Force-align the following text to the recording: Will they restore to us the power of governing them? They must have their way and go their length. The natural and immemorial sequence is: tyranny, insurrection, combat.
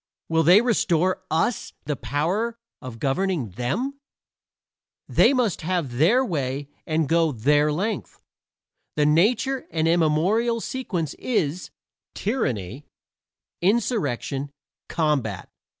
Will 0.29 0.41
they 0.41 0.61
restore 0.61 1.13
to 1.17 1.21
us 1.29 1.73
the 1.85 1.95
power 1.95 2.57
of 2.81 2.97
governing 2.97 3.51
them? 3.51 3.99
They 5.07 5.31
must 5.31 5.61
have 5.61 5.97
their 5.99 6.25
way 6.25 6.69
and 6.87 7.07
go 7.07 7.31
their 7.31 7.71
length. 7.71 8.19
The 8.95 9.05
natural 9.05 9.63
and 9.69 9.87
immemorial 9.87 10.59
sequence 10.59 11.13
is: 11.19 11.69
tyranny, 12.15 12.87
insurrection, 13.61 14.49
combat. 14.89 15.49